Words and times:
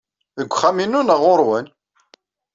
Deg 0.39 0.49
uxxam-inu 0.51 1.01
neɣ 1.01 1.19
ɣer-wen? 1.27 1.65